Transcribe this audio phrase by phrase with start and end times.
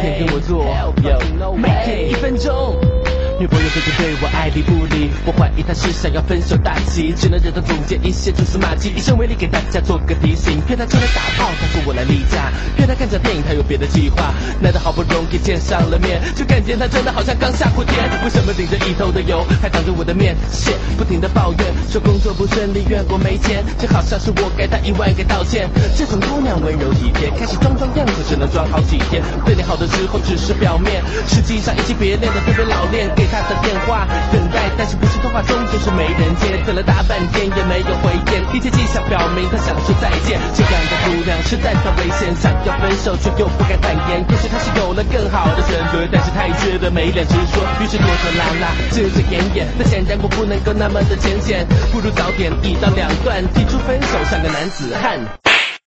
[0.00, 0.64] 天跟我做，
[1.56, 2.74] 每天一分钟。
[3.38, 10.60] 女朋友最近对我爱理不理，我怀疑她是想要分手大吉，只能忍痛总结一些蛛丝马迹，以身为例给大家做个提醒。
[10.68, 14.34] 骗她出来打炮，她说我来例假；骗她看场电影，她有别的计划。
[14.60, 17.96] 难得好不容易见上了面，就感觉她真的好像刚下过田。
[18.24, 25.66] 为什么顶着一头的油，还挡着我的面谢，不停的抱怨，说工作不顺利，怨我没钱，就好像是我该她一万个道歉。
[25.96, 33.10] 这种姑娘温柔体贴，开始装装样只能装好几天，对你好的时候只是表面，实际上移情别恋的特别老练。
[33.16, 40.38] 给他的电话等待，但是不是通话中就是没人接，等了大半天也没有回电，一切迹象表明他想说再见。
[40.54, 49.66] 这样的姑娘实在太危险，想要分手却又不敢坦言，也许她是有了更好的选择，但是她也觉得没脸直说，于是躲着拉拉，遮遮掩掩。
[49.74, 55.49] 那显然我不能够那么的浅显，不如早点一刀两断，提出分手像个男子汉。